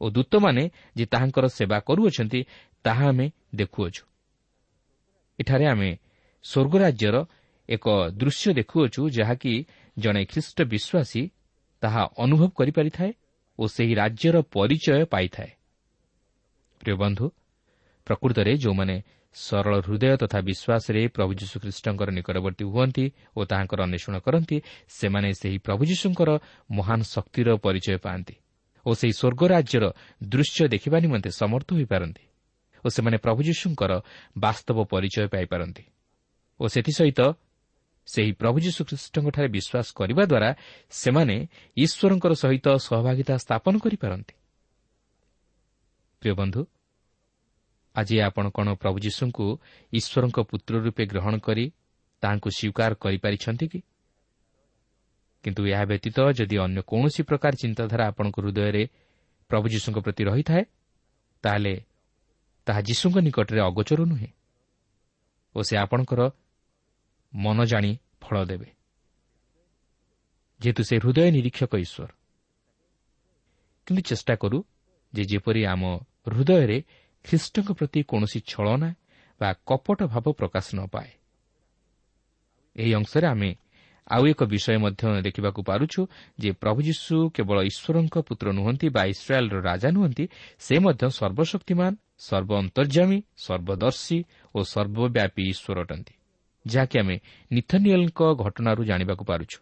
[0.00, 0.62] ଓ ଦୂତମାନେ
[0.96, 2.40] ଯେ ତାହାଙ୍କର ସେବା କରୁଅଛନ୍ତି
[2.84, 4.02] ତାହା ଆମେ ଦେଖୁଅଛୁ।
[5.38, 5.90] ଏଠାରେ ଆମେ
[6.44, 7.16] ସ୍ୱର୍ଗରାଜ୍ୟର
[7.68, 9.52] ଏକ ଦୃଶ୍ୟ ଦେଖୁଅଛୁ ଯାହାକି
[9.98, 11.22] ଜଣେ ଖ୍ରୀଷ୍ଟ ବିଶ୍ୱାସୀ
[11.82, 13.12] ତାହା ଅନୁଭବ କରିପାରିଥାଏ
[13.58, 15.50] ଓ ସେହି ରାଜ୍ୟର ପରିଚୟ ପାଇଥାଏ।
[16.80, 17.26] ପ୍ରିୟ ବନ୍ଧୁ
[18.06, 18.96] ପ୍ରକୃତରେ ଯେଉଁମାନେ
[19.34, 23.04] ସରଳ ହୃଦୟ ତଥା ବିଶ୍ୱାସରେ ପ୍ରଭୁ ଯୀଶୁଖ୍ରୀଷ୍ଟଙ୍କର ନିକଟବର୍ତ୍ତୀ ହୁଅନ୍ତି
[23.36, 24.56] ଓ ତାହାଙ୍କର ଅନ୍ୱେଷଣ କରନ୍ତି
[24.88, 26.30] ସେମାନେ ସେହି ପ୍ରଭୁ ଯୀଶୁଙ୍କର
[26.70, 28.34] ମହାନ ଶକ୍ତିର ପରିଚୟ ପାଆନ୍ତି।
[28.86, 29.84] ଓ ସେହି ସ୍ୱର୍ଗ ରାଜ୍ୟର
[30.22, 32.24] ଦୃଶ୍ୟ ଦେଖିବା ନିମନ୍ତେ ସମର୍ଥ ହୋଇପାରନ୍ତି
[32.84, 33.92] ଓ ସେମାନେ ପ୍ରଭୁ ଯୀଶୁଙ୍କର
[34.38, 35.84] ବାସ୍ତବ ପରିଚୟ ପାଇପାରନ୍ତି
[36.60, 37.20] ଓ ସେଥିସହିତ
[38.06, 40.50] ସେହି ପ୍ରଭୁ ଯୀଶୁଖ୍ରୀଷ୍ଟଙ୍କଠାରେ ବିଶ୍ୱାସ କରିବା ଦ୍ୱାରା
[40.90, 41.36] ସେମାନେ
[41.76, 44.34] ଈଶ୍ୱରଙ୍କର ସହିତ ସହଭାଗିତା ସ୍ଥାପନ କରିପାରନ୍ତି।
[47.94, 49.46] ଆଜି ଆପଣ କ'ଣ ପ୍ରଭୁ ଯୀଶୁଙ୍କୁ
[49.92, 51.64] ଈଶ୍ୱରଙ୍କ ପୁତ୍ର ରୂପେ ଗ୍ରହଣ କରି
[52.22, 53.80] ତାହାଙ୍କୁ ସ୍ୱୀକାର କରିପାରିଛନ୍ତି କି?
[55.46, 58.82] କିନ୍ତୁ ଏହା ବ୍ୟତୀତ ଯଦି ଅନ୍ୟ କୌଣସି ପ୍ରକାର ଚିନ୍ତାଧାରା ଆପଣଙ୍କ ହୃଦୟରେ
[59.48, 60.62] ପ୍ରଭୁ ଯୀଶୁଙ୍କ ପ୍ରତି ରହିଥାଏ
[61.42, 61.74] ତାହେଲେ
[62.66, 64.30] ତାହା ଯୀଶୁଙ୍କ ନିକଟରେ ଅଗୋଚର ନୁହେଁ
[65.54, 66.20] ଓ ସେ ଆପଣଙ୍କର
[67.34, 68.68] ମନ ଜାଣି ଫଳ ଦେବେ।
[70.60, 72.10] ଯେହେତୁ ସେ ହୃଦୟ ନିରୀକ୍ଷକ ଈଶ୍ୱର।
[73.86, 74.58] କିନ୍ତୁ ଚେଷ୍ଟା କରୁ
[75.14, 75.82] ଯେ ଯେପରି ଆମ
[76.26, 76.78] ହୃଦୟରେ
[77.24, 78.90] ଖ୍ରୀଷ୍ଟଙ୍କ ପ୍ରତି କୌଣସି ଛଳନା
[79.40, 81.10] ବା କପଟ ଭାବ ପ୍ରକାଶ ନ ପାଏ।
[82.76, 83.50] ଏହି ଅଂଶରେ ଆମେ
[84.06, 86.00] ଆଉ ଏକ ବିଷୟ ମଧ୍ୟ ଦେଖିବାକୁ ପାରୁଛୁ
[86.38, 90.24] ଯେ ପ୍ରଭୁ ଯୀଶୁ କେବଳ ଈଶ୍ୱରଙ୍କ ପୁତ୍ର ନୁହନ୍ତି ବା ଇସ୍ରାଏଲ୍ର ରାଜା ନୁହନ୍ତି
[90.58, 94.18] ସେ ମଧ୍ୟ ସର୍ବଶକ୍ତିମାନ ସର୍ବ ଅନ୍ତର୍ଜାମୀ ସର୍ବଦର୍ଶୀ
[94.54, 96.14] ଓ ସର୍ବବ୍ୟାପୀ ଈଶ୍ୱର ଅଟନ୍ତି
[96.64, 97.16] ଯାହାକି ଆମେ
[97.52, 99.58] ନିଥନିଏଲ୍ଙ୍କ ଘଟଣାରୁ ଜାଣିବାକୁ ପାରୁଛୁ।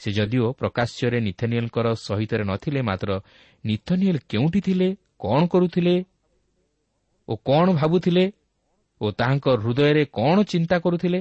[0.00, 3.10] ସେ ଯଦିଓ ପ୍ରକାଶ୍ୟରେ ନିଥନିଏଲ୍ଙ୍କର ସହିତରେ ନଥିଲେ ମାତ୍ର
[3.64, 4.88] ନିଥନିଏଲ୍ କେଉଁଠି ଥିଲେ
[5.18, 5.94] କ'ଣ କରୁଥିଲେ
[7.28, 8.24] ଓ କ'ଣ ଭାବୁଥିଲେ
[9.00, 11.20] ଓ ତାହାଙ୍କ ହୃଦୟରେ କ'ଣ ଚିନ୍ତା କରୁଥିଲେ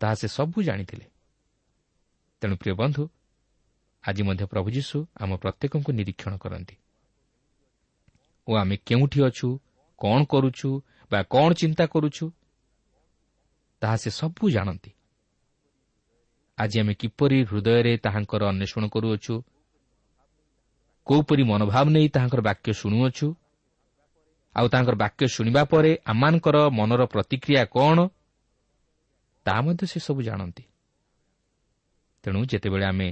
[0.00, 1.06] ତାହା ସେ ସବୁ ଜାଣିଥିଲେ।
[2.42, 3.02] ତେଣୁ ପ୍ରିୟ ବନ୍ଧୁ
[4.04, 6.76] ଆଜି ମଧ୍ୟ ପ୍ରଭୁ ଯୀଶୁ ଆମ ପ୍ରତ୍ୟେକଙ୍କୁ ନିରୀକ୍ଷଣ କରନ୍ତି।
[8.48, 9.48] ଓ ଆମେ କେଉଁଠି ଅଛୁ
[9.98, 10.68] କ'ଣ କରୁଛୁ
[11.10, 12.26] ବା କ'ଣ ଚିନ୍ତା କରୁଛୁ
[13.82, 14.90] ତାହା ସେ ସବୁ ଜାଣନ୍ତି।
[16.58, 19.34] ଆଜି ଆମେ କିପରି ହୃଦୟରେ ତାହାଙ୍କର ଅନ୍ୱେଷଣ କରୁଅଛୁ
[21.06, 23.28] କେଉଁପରି ମନୋଭାବ ନେଇ ତାହାଙ୍କର ବାକ୍ୟ ଶୁଣୁଅଛୁ
[24.56, 27.98] ଆଉ ତାଙ୍କର ବାକ୍ୟ ଶୁଣିବା ପରେ ଆମମାନଙ୍କର ମନର ପ୍ରତିକ୍ରିୟା କ'ଣ
[29.46, 30.64] ତାହା ମଧ୍ୟ ସେ ସବୁ ଜାଣନ୍ତି।
[32.22, 33.08] ତେଣୁ ଯେତେବେଳେ ଆମେ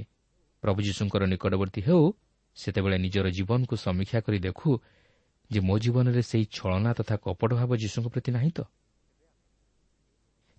[0.63, 2.03] ପ୍ରଭୁ ଯୀଶୁଙ୍କର ନିକଟବର୍ତ୍ତୀ ହେଉ
[2.57, 4.69] ସେତେବେଳେ ନିଜର ଜୀବନକୁ ସମୀକ୍ଷା କରି ଦେଖୁ
[5.51, 8.59] ଯେ ମୋ ଜୀବନରେ ସେହି ଛଳନା ତଥା କପଟ ଭାବ ଯୀଶୁଙ୍କ ପ୍ରତି ନାହିଁ ତ?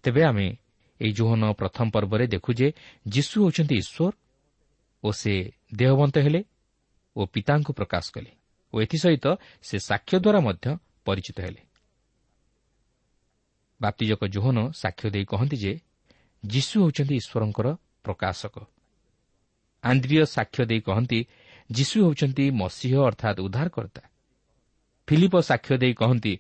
[0.04, 0.46] ତେବେ ଆମେ
[1.00, 2.68] ଏହି ଜୋହନ ପ୍ରଥମ ପର୍ବରେ ଦେଖୁ ଯେ
[3.08, 4.12] ଯୀଶୁ ହେଉଛନ୍ତି ଈଶ୍ୱର
[5.04, 5.34] ଓ ସେ
[5.74, 6.40] ଦେହବନ୍ତ ହେଲେ
[7.16, 8.30] ଓ ପିତାଙ୍କୁ ପ୍ରକାଶ କଲେ
[8.72, 9.26] ଓ ଏଥିସହିତ
[9.62, 10.66] ସେ ସାକ୍ଷ୍ୟ ଦ୍ୱାରା ମଧ୍ୟ
[11.04, 11.62] ପରିଚିତ ହେଲେ।
[13.80, 15.72] ବାପ୍ତିଜକ ଜୋହନ ସାକ୍ଷ୍ୟ ଦେଇ କହନ୍ତି ଯେ
[16.46, 17.66] ଯୀଶୁ ହେଉଛନ୍ତି ଈଶ୍ୱରଙ୍କର
[18.04, 18.54] ପ୍ରକାଶକ।
[19.84, 21.20] ଆନ୍ଦ୍ରିୟ ସାକ୍ଷ୍ୟ ଦେଇ କହନ୍ତି
[21.72, 24.02] ଯୀଶୁ ହେଉଛନ୍ତି ମସିହ ଅର୍ଥାତ୍ ଉଦ୍ଧାରକର୍ତ୍ତା।
[25.08, 26.32] ଫିଲିପ ସାକ୍ଷ୍ୟ ଦେଇ କହନ୍ତି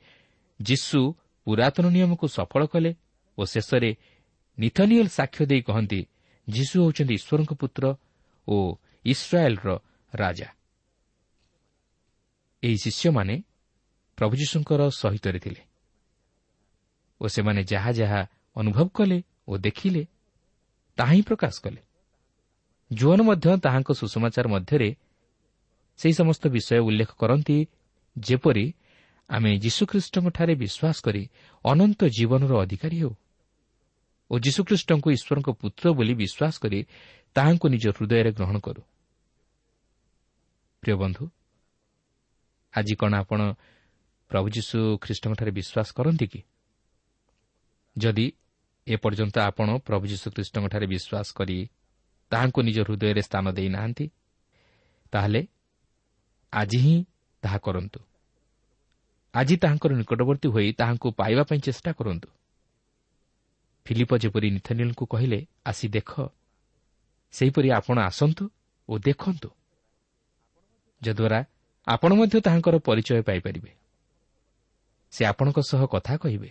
[0.60, 1.00] ଯୀଶୁ
[1.46, 2.90] ପୁରାତନ ନିୟମକୁ ସଫଳ କଲେ
[3.38, 3.90] ଓ ଶେଷରେ
[4.58, 6.00] ନିଥନିଏଲ୍ ସାକ୍ଷ୍ୟ ଦେଇ କହନ୍ତି
[6.48, 7.84] ଯୀଶୁ ହେଉଛନ୍ତି ଈଶ୍ୱରଙ୍କ ପୁତ୍ର
[8.48, 8.56] ଓ
[9.04, 9.68] ଇସ୍ରାଏଲ୍ର
[10.14, 10.48] ରାଜା।
[12.62, 13.34] ଏହି ଶିଷ୍ୟମାନେ
[14.18, 15.62] ପ୍ରଭୁ ଯୀଶୁଙ୍କର ସହିତରେ ଥିଲେ।
[17.20, 18.20] ଓ ସେମାନେ ଯାହା ଯାହା
[18.56, 20.02] ଅନୁଭବ କଲେ ଓ ଦେଖିଲେ
[20.98, 21.80] ତାହା ହିଁ ପ୍ରକାଶ କଲେ।
[22.90, 24.88] ଜୁଅନ ମଧ୍ୟ ତାହାଙ୍କ ସୁଷମାଚାର ମଧ୍ୟରେ
[25.98, 27.58] ସେହି ସମସ୍ତ ବିଷୟ ଉଲ୍ଲେଖ କରନ୍ତି
[28.16, 28.66] ଯେପରି
[29.30, 31.22] ଆମେ ଯୀଶୁଖ୍ରୀଷ୍ଟଙ୍କଠାରେ ବିଶ୍ୱାସ କରି
[31.64, 33.12] ଅନନ୍ତ ଜୀବନର ଅଧିକାରୀ ହେଉ
[34.30, 36.80] ଓ ଯୀଶୁଖ୍ରୀଷ୍ଟଙ୍କୁ ଈଶ୍ୱରଙ୍କ ପୁତ୍ର ବୋଲି ବିଶ୍ୱାସ କରି
[37.36, 38.82] ତାହାଙ୍କୁ ନିଜ ହୃଦୟରେ ଗ୍ରହଣ କରୁ।
[40.82, 41.24] ପ୍ରିୟ ବନ୍ଧୁ
[42.74, 43.40] ଆଜି କ'ଣ ଆପଣ
[44.30, 46.40] ପ୍ରଭୁ ଯୀଶୁ ଖ୍ରୀଷ୍ଟଙ୍କଠାରେ ବିଶ୍ୱାସ କରନ୍ତି କି?
[47.96, 48.32] ଯଦି
[48.86, 51.58] ଏପର୍ଯ୍ୟନ୍ତ ଆପଣ ପ୍ରଭୁ ଯୀଶୁ ଖ୍ରୀଷ୍ଟଙ୍କଠାରେ ବିଶ୍ୱାସ କରି
[52.30, 54.06] ତାହାଙ୍କୁ ନିଜ ହୃଦୟରେ ସ୍ଥାନ ଦେଇନାହାନ୍ତି
[55.12, 55.40] ତାହେଲେ
[56.52, 56.96] ଆଜି ହିଁ
[57.42, 58.00] ତାହା କରନ୍ତୁ।
[59.34, 62.28] ଆଜି ତାହାଙ୍କର ନିକଟବର୍ତ୍ତୀ ହୋଇ ତାହାଙ୍କୁ ପାଇବା ପାଇଁ ଚେଷ୍ଟା କରନ୍ତୁ।
[63.86, 66.12] ଫିଲିପ ଯେପରି ନିଥନିଲ୍ଙ୍କୁ କହିଲେ ଆସି ଦେଖ।
[67.32, 68.44] ସେହିପରି ଆପଣ ଆସନ୍ତୁ
[68.88, 69.50] ଓ ଦେଖନ୍ତୁ
[71.02, 71.40] ଯଦ୍ୱାରା
[71.86, 73.70] ଆପଣ ମଧ୍ୟ ତାହାଙ୍କର ପରିଚୟ ପାଇପାରିବେ।
[75.12, 76.50] ସେ ଆପଣଙ୍କ ସହ କଥା କହିବେ।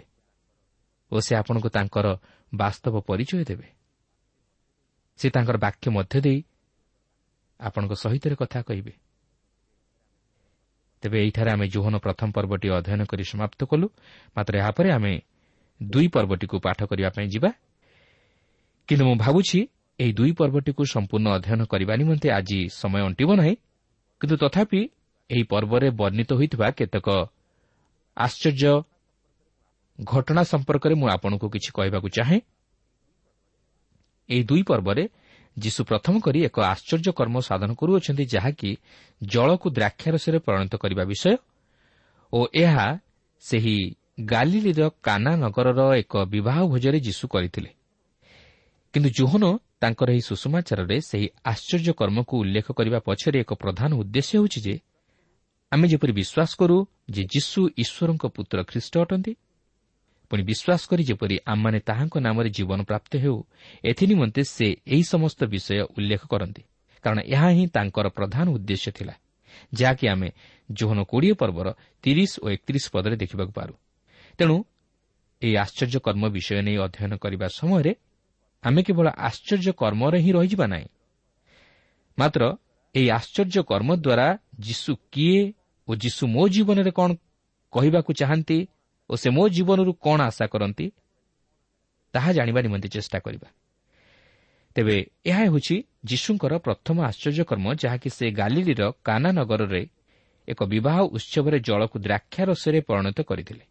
[1.11, 2.07] ଓ ସେ ଆପଣଙ୍କୁ ତାଙ୍କର
[2.53, 3.67] ବାସ୍ତବ ପରିଚୟ ଦେବେ।
[5.17, 6.39] ସେ ତାଙ୍କର ବାକ୍ୟ ମଧ୍ୟ ଦେଇ
[7.59, 8.93] ଆପଣଙ୍କ ସହିତ କଥା କହିବେ।
[11.01, 13.87] ତେବେ ଏହିଠାରେ ଆମେ ଜୋହନ ପ୍ରଥମ ପର୍ବଟି ଅଧ୍ୟୟନ କରି ସମାପ୍ତ କଲୁ।
[14.37, 15.21] ମାତ୍ର ଏହାପରେ ଆମେ
[15.83, 17.49] ଦୁଇ ପର୍ବଟିକୁ ପାଠ କରିବା ପାଇଁ ଯିବା।
[18.87, 19.59] କିନ୍ତୁ ମୁଁ ଭାବୁଛି
[19.99, 23.55] ଏହି ଦୁଇ ପର୍ବଟିକୁ ସମ୍ପୂର୍ଣ୍ଣ ଅଧ୍ୟୟନ କରିବା ନିମନ୍ତେ ଆଜି ସମୟ ଅଣ୍ଟିବ ନାହିଁ।
[24.21, 24.81] କିନ୍ତୁ ତଥାପି
[25.29, 27.07] ଏହି ପର୍ବରେ ବର୍ଣ୍ଣିତ ହୋଇଥିବା କେତେକ
[28.17, 28.73] ଆଶ୍ଚର୍ଯ୍ୟ
[29.99, 32.39] ଘଟଣା ସମ୍ପର୍କରେ ମୁଁ ଆପଣଙ୍କୁ କିଛି କହିବାକୁ ଚାହେଁ।
[34.29, 35.03] ଏହି ଦୁଇ ପର୍ବରେ
[35.57, 38.69] ଯୀଶୁ ପ୍ରଥମ କରି ଏକ ଆଶ୍ଚର୍ଯ୍ୟ କର୍ମ ସାଧନ କରୁଅଛନ୍ତି ଯାହାକି
[39.21, 41.33] ଜଳକୁ ଦ୍ରାକ୍ଷାରସରେ ପରିଣତ କରିବା ବିଷୟ
[42.33, 42.87] ଓ ଏହା
[43.43, 43.77] ସେହି
[44.25, 47.71] ଗାଲିଲିର କାନା ନଗରର ଏକ ବିବାହ ଭୋଜରେ ଯୀଶୁ କରିଥିଲେ।
[48.93, 49.43] କିନ୍ତୁ ଜୋହନ
[49.81, 54.75] ତାଙ୍କର ଏହି ସୁଷମାଚାରରେ ସେହି ଆଶ୍ଚର୍ଯ୍ୟ କର୍ମକୁ ଉଲ୍ଲେଖ କରିବା ପଛରେ ଏକ ପ୍ରଧାନ ଉଦ୍ଦେଶ୍ୟ ହେଉଛି ଯେ
[55.71, 56.77] ଆମେ ଯେପରି ବିଶ୍ୱାସ କରୁ
[57.15, 59.31] ଯେ ଯୀଶୁ ଈଶ୍ୱରଙ୍କ ପୁତ୍ର ଖ୍ରୀଷ୍ଟ ଅଟନ୍ତି
[60.29, 63.37] ପୁଣି ବିଶ୍ୱାସ କରି ଯେପରି ଆମମାନେ ତାହାଙ୍କ ନାମରେ ଜୀବନ ପ୍ରାପ୍ତ ହେଉ
[63.83, 66.63] ଏଥିନିମନ୍ତେ ସେ ଏହି ସମସ୍ତ ବିଷୟ ଉଲ୍ଲେଖ କରନ୍ତି।
[67.03, 69.15] କାରଣ ଏହା ହିଁ ତାଙ୍କର ପ୍ରଧାନ ଉଦ୍ଦେଶ୍ୟ ଥିଲା
[69.73, 70.29] ଯାହାକି ଆମେ
[70.69, 71.67] ଜୋହନ କୋଡ଼ିଏ ପର୍ବର
[72.03, 73.73] ତିରିଶ ଓ ଏକତିରିଶ ପଦରେ ଦେଖିବାକୁ ପାରୁ।
[74.39, 74.55] ତେଣୁ
[75.41, 77.91] ଏହି ଆଶ୍ଚର୍ଯ୍ୟ କର୍ମ ବିଷୟ ନେଇ ଅଧ୍ୟୟନ କରିବା ସମୟରେ
[78.63, 80.87] ଆମେ କେବଳ ଆଶ୍ଚର୍ଯ୍ୟ କର୍ମରେ ହିଁ ରହିଯିବା ନାହିଁ।
[82.17, 82.41] ମାତ୍ର
[82.95, 84.27] ଏହି ଆଶ୍ଚର୍ଯ୍ୟ କର୍ମ ଦ୍ୱାରା
[84.59, 85.39] ଯୀଶୁ କିଏ
[85.87, 87.09] ଓ ଯୀଶୁ ମୋ ଜୀବନରେ କ'ଣ
[87.73, 88.57] କହିବାକୁ ଚାହାନ୍ତି
[89.09, 90.85] ଓ ସେ ମୋ ଜୀବନରୁ କ'ଣ ଆଶା କରନ୍ତି
[92.13, 93.49] ତାହା ଜାଣିବା ନିମନ୍ତେ ଚେଷ୍ଟା କରିବା।
[94.75, 99.83] ତେବେ ଏହା ହେଉଛି ଯୀଶୁଙ୍କର ପ୍ରଥମ ଆଶ୍ଚର୍ଯ୍ୟକର୍ମ ଯାହାକି ସେ ଗାଲିଲିର କାନା ନଗରରେ
[100.47, 103.65] ଏକ ବିବାହ ଉତ୍ସବରେ ଜଳକୁ ଦ୍ରାକ୍ଷାରସରେ ପରିଣତ କରିଥିଲେ।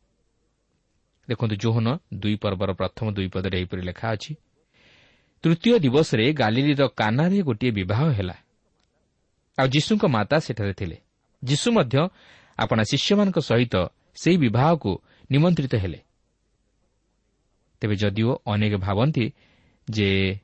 [1.28, 4.32] ଦେଖନ୍ତୁ ଜୋହନ ଦୁଇ ପର୍ବର ପ୍ରଥମ ଦୁଇ ପଦରେ ଏହିପରି ଲେଖା ଅଛି
[5.44, 8.36] ତୃତୀୟ ଦିବସରେ ଗାଲିଲିର କାନାରେ ଗୋଟିଏ ବିବାହ ହେଲା।
[9.58, 10.96] ଆଉ ଯୀଶୁଙ୍କ ମାତା ସେଠାରେ ଥିଲେ।
[11.42, 11.96] ଯୀଶୁ ମଧ୍ୟ
[12.58, 13.74] ଆପଣା ଶିଷ୍ୟମାନଙ୍କ ସହିତ
[14.14, 14.92] ସେହି ବିବାହକୁ
[15.30, 16.00] ନିମନ୍ତ୍ରିତ ହେଲେ।
[17.80, 19.32] ତେବେ ଯଦିଓ ଅନେକ ଭାବନ୍ତି
[19.90, 20.38] ଯେ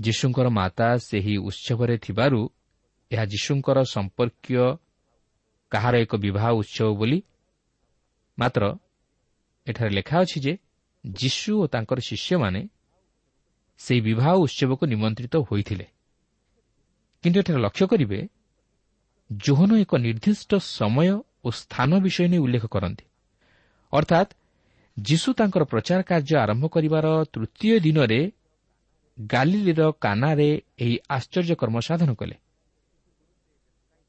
[0.00, 2.48] ଯୀଶୁଙ୍କର ମାତା ସେହି ଉତ୍ସବରେ ଥିବାରୁ
[3.10, 4.76] ଏହା ଯୀଶୁଙ୍କର ସମ୍ପର୍କୀୟ
[5.70, 7.22] କାହାର ଏକ ବିବାହ ଉତ୍ସବ ବୋଲି
[8.38, 8.62] ମାତ୍ର
[9.66, 10.58] ଏଠାରେ ଲେଖା ଅଛି ଯେ
[11.06, 12.68] ଯୀଶୁ ଓ ତାଙ୍କର ଶିଷ୍ୟମାନେ
[13.78, 15.86] ସେହି ବିବାହ ଉତ୍ସବକୁ ନିମନ୍ତ୍ରିତ ହୋଇଥିଲେ।
[17.22, 18.28] କିନ୍ତୁ ଏଠାରେ ଲକ୍ଷ୍ୟ କରିବେ
[19.32, 21.08] ଜୋହନ ଏକ ନିର୍ଦ୍ଦିଷ୍ଟ ସମୟ
[21.44, 23.04] ଓ ସ୍ଥାନ ବିଷୟ ନେଇ ଉଲ୍ଲେଖ କରନ୍ତି।
[23.92, 24.30] ଅର୍ଥାତ୍
[24.96, 28.20] ଯୀଶୁ ତାଙ୍କର ପ୍ରଚାର କାର୍ଯ୍ୟ ଆରମ୍ଭ କରିବାର ତୃତୀୟ ଦିନରେ
[29.18, 32.36] ଗାଲିଲିର କାନାରେ ଏହି ଆଶ୍ଚର୍ଯ୍ୟ କର୍ମ ସାଧନ କଲେ।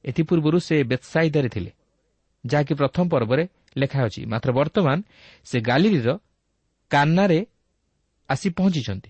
[0.05, 1.71] ଏଥିପୂର୍ବରୁ ସେ ବେତ୍ସାଇଦାରେ ଥିଲେ
[2.43, 3.43] ଯାହାକି ପ୍ରଥମ ପର୍ବରେ
[3.77, 4.97] ଲେଖା ଅଛି। ମାତ୍ର ବର୍ତ୍ତମାନ
[5.45, 6.09] ସେ ଗାଲିଲିର
[6.91, 7.39] କାନାରେ
[8.29, 9.09] ଆସି ପହଞ୍ଚିଛନ୍ତି।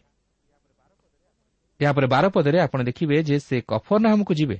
[1.80, 4.58] ଏହାପରେ ବାର ପଦରେ ଆପଣ ଦେଖିବେ ଯେ ସେ କଫରନାମକୁ ଯିବେ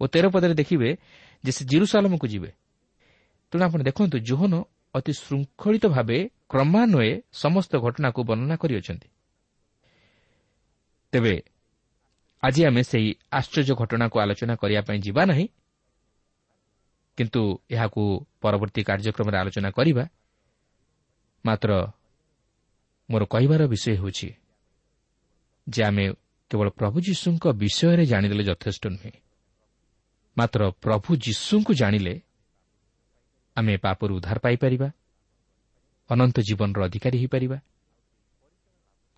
[0.00, 0.88] ଓ ତେର ପଦରେ ଦେଖିବେ
[1.44, 2.50] ଯେ ସେ ଜିରୁସାଲମକୁ ଯିବେ।
[3.52, 4.54] ତେଣୁ ଆପଣ ଦେଖନ୍ତୁ ଜୋହନ
[4.98, 6.18] ଅତି ଶୃଙ୍ଖଳିତ ଭାବେ
[6.50, 7.10] କ୍ରମାନ୍ୱये
[7.42, 9.08] ସମସ୍ତ ଘଟଣାକୁ ବର୍ଣ୍ଣନା କରିଅଛନ୍ତି।
[11.12, 11.34] ତେବେ
[12.42, 15.46] ଆଜି ଆମେ ସେହି ଆଶ୍ଚର୍ଯ୍ୟ ଘଟଣାକୁ ଆଲୋଚନା କରିବା ପାଇଁ ଯିବା ନାହିଁ
[17.18, 18.02] କିନ୍ତୁ ଏହାକୁ
[18.42, 20.04] ପରବର୍ତ୍ତୀ କାର୍ଯ୍ୟକ୍ରମରେ ଆଲୋଚନା କରିବା
[21.44, 21.70] ମାତ୍ର
[23.08, 24.28] ମୋର କହିବାର ବିଷୟ ହେଉଛି
[25.66, 26.04] ଯେ ଆମେ
[26.50, 29.12] କେବଳ ପ୍ରଭୁ ଯୀଶୁଙ୍କ ବିଷୟରେ ଜାଣିଦେଲେ ଯଥେଷ୍ଟ ନୁହେଁ
[30.36, 32.14] ମାତ୍ର ପ୍ରଭୁ ଯୀଶୁଙ୍କୁ ଜାଣିଲେ
[33.58, 34.88] ଆମେ ପାପରୁ ଉଦ୍ଧାର ପାଇପାରିବା।
[36.10, 37.58] ଅନନ୍ତ ଜୀବନର ଅଧିକାରୀ ହୋଇପାରିବା।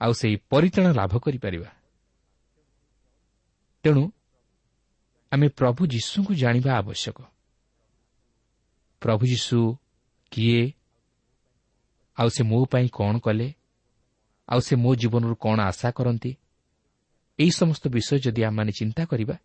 [0.00, 1.70] ଆଉ ସେହି ପରିତାଣ ଲାଭ କରିପାରିବା।
[3.84, 4.04] ତେଣୁ
[5.32, 7.18] ଆମେ ପ୍ରଭୁ ଯୀଶୁଙ୍କୁ ଜାଣିବା ଆବଶ୍ୟକ।
[9.02, 9.58] ପ୍ରଭୁ ଯୀଶୁ
[10.30, 10.62] କିଏ?
[12.16, 13.48] ଆଉ ସେ ମୋ ପାଇଁ କ'ଣ କଲେ?
[14.48, 16.32] ଆଉ ସେ ମୋ ଜୀବନରୁ କ'ଣ ଆଶା କରନ୍ତି?
[17.38, 19.36] ଏହି ସମସ୍ତ ବିଷୟ ଯଦି ଆମମାନେ ଚିନ୍ତା କରିବା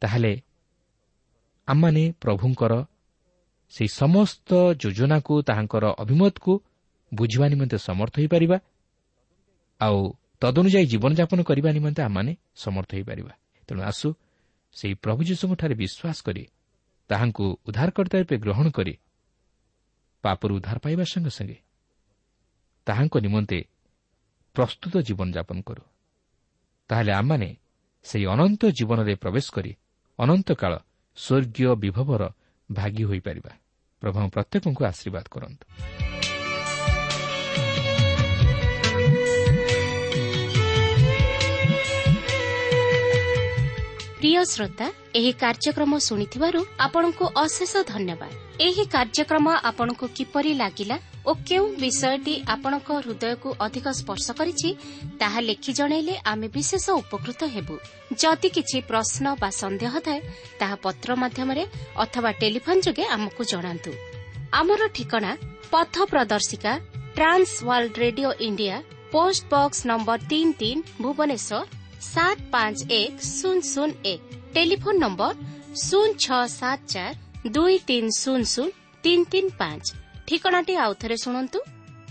[0.00, 0.32] ତାହେଲେ
[1.66, 2.72] ଆମମାନେ ପ୍ରଭୁଙ୍କର
[3.70, 4.50] ସେହି ସମସ୍ତ
[4.82, 6.52] ଯୋଜନାକୁ ତାହାଙ୍କର ଅଭିମତକୁ
[7.12, 8.58] ବୁଝିବା ନିମନ୍ତେ ସମର୍ଥ ହୋଇପାରିବା
[9.80, 9.98] ଆଉ
[10.40, 13.32] ତଦନୁଯାୟୀ ଜୀବନଯାପନ କରିବା ନିମନ୍ତେ ଆମମାନେ ସମର୍ଥ ହୋଇପାରିବା।
[13.68, 14.08] ତେଣୁ ଆସୁ
[14.76, 16.44] ସେହି ପ୍ରଭୁ ଯୀଶୁଙ୍କଠାରେ ବିଶ୍ୱାସ କରି
[17.10, 18.94] ତାହାଙ୍କୁ ଉଦ୍ଧାରକର୍ତ୍ତା ରୂପେ ଗ୍ରହଣ କରି
[20.24, 21.58] ପାପରୁ ଉଦ୍ଧାର ପାଇବା ସଙ୍ଗେ ସଙ୍ଗେ
[22.86, 23.58] ତାହାଙ୍କ ନିମନ୍ତେ
[24.56, 25.82] ପ୍ରସ୍ତୁତ ଜୀବନଯାପନ କରୁ।
[26.90, 27.48] ତାହେଲେ ଆମମାନେ
[28.06, 29.72] ସେହି ଅନନ୍ତ ଜୀବନରେ ପ୍ରବେଶ କରି
[30.18, 30.72] ଅନନ୍ତକାଳ
[31.16, 32.22] ସ୍ୱର୍ଗୀୟ ବିଭବର
[32.72, 33.52] ଭାଗୀ ହୋଇପାରିବା
[34.02, 35.64] ପ୍ରଭୁ ପ୍ରତ୍ୟେକଙ୍କୁ ଆଶୀର୍ବାଦ କରନ୍ତୁ
[44.18, 50.96] প্রিয় শ্রোতা এই কার্যক্রম শুণিবার আপনার অশেষ ধন্যবাদ এই কার্যক্রম আপনার কিপর লাগিলা
[51.26, 54.68] ଓ କେଉଁ ବିଷୟଟି ଆପଣଙ୍କ ହୃଦୟକୁ ଅଧିକ ସ୍ପର୍ଶ କରିଛି
[55.20, 57.74] ତାହା ଲେଖି ଜଣାଇଲେ ଆମେ ବିଶେଷ ଉପକୃତ ହେବୁ।
[58.22, 60.20] ଯଦି କିଛି ପ୍ରଶ୍ନ ବା ସନ୍ଦେହ ଥାଏ
[60.60, 61.64] ତାହା ପତ୍ର ମାଧ୍ୟମରେ
[62.04, 63.92] ଅଥବା ଟେଲିଫୋନ୍ ଯୋଗେ ଆମକୁ ଜଣାନ୍ତୁ।
[64.60, 65.32] ଆମର ଠିକଣା
[65.72, 66.72] ପଥ ପ୍ରଦର୍ଶିକା
[67.16, 68.76] Trans World Radio India
[69.12, 71.62] post box number ତିନି ତିନି ଭୁବନେଶ୍ୱର
[72.12, 74.20] ସାତ ପାଞ୍ଚ ଏକ ଶୂନ ଶୂନ ଏକ।
[74.54, 75.34] ଟେଲିଫୋନ୍ ନମ୍ବର
[75.86, 78.68] ଶୂନ ଛଅ ସାତ ଚାରି ଦୁଇ ତିନି ଶୂନ ଶୂନ
[79.04, 79.86] ତିନି ତିନି ପାଞ୍ଚ।
[80.28, 81.58] ଠିକଣାଟି ଆଉଥରେ ଶୁଣନ୍ତୁ।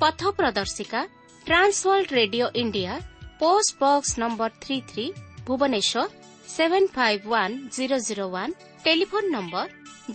[0.01, 1.01] ପଥ ପ୍ରଦର୍ଶିକା
[1.47, 2.93] Trans World Radio India
[3.41, 5.05] post box number three three
[5.47, 6.03] Bhubaneswar
[6.55, 8.53] seven five one zero zero one
[8.85, 9.67] telephone number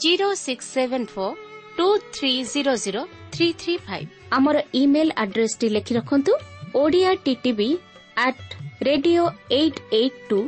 [0.05, 1.37] zero six seven four
[1.79, 1.87] two
[2.17, 3.03] three zero zero
[3.35, 6.33] three three five email email ଆଡ୍ରେସ୍ଟି ଲେଖି ରଖନ୍ତୁ
[6.83, 7.71] Odia TTV
[8.27, 8.47] at
[8.89, 9.25] radio
[9.61, 10.39] eight eight two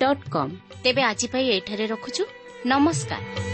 [0.00, 0.52] dot com
[0.84, 2.22] ତେବେ ଆଜି ପାଇଁ ଏଠାରେ ରଖୁଛୁ।
[2.72, 3.53] ନମସ୍କାର।